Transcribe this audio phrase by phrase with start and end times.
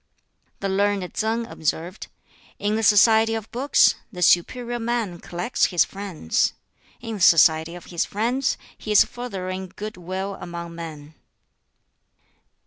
[0.61, 2.07] The learned Tsang observed,
[2.57, 6.53] "In the society of books the 'superior man' collects his friends;
[7.01, 11.13] in the society of his friends he is furthering good will among men."